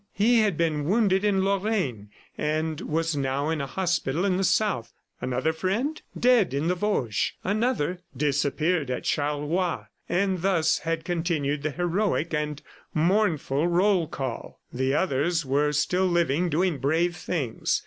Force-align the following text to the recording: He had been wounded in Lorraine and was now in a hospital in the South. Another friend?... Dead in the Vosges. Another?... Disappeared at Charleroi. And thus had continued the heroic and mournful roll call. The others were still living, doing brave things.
He 0.25 0.39
had 0.39 0.57
been 0.57 0.85
wounded 0.85 1.23
in 1.23 1.45
Lorraine 1.45 2.09
and 2.35 2.81
was 2.81 3.15
now 3.15 3.49
in 3.49 3.61
a 3.61 3.67
hospital 3.67 4.25
in 4.25 4.35
the 4.37 4.43
South. 4.43 4.93
Another 5.21 5.53
friend?... 5.53 6.01
Dead 6.19 6.55
in 6.55 6.69
the 6.69 6.73
Vosges. 6.73 7.33
Another?... 7.43 7.99
Disappeared 8.17 8.89
at 8.89 9.03
Charleroi. 9.03 9.85
And 10.09 10.41
thus 10.41 10.79
had 10.79 11.05
continued 11.05 11.61
the 11.61 11.69
heroic 11.69 12.33
and 12.33 12.63
mournful 12.95 13.67
roll 13.67 14.07
call. 14.07 14.59
The 14.73 14.95
others 14.95 15.45
were 15.45 15.71
still 15.71 16.07
living, 16.07 16.49
doing 16.49 16.79
brave 16.79 17.15
things. 17.15 17.79